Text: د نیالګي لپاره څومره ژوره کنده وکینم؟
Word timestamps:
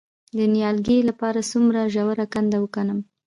د 0.37 0.39
نیالګي 0.53 0.97
لپاره 1.09 1.39
څومره 1.51 1.79
ژوره 1.93 2.25
کنده 2.33 2.57
وکینم؟ 2.59 2.99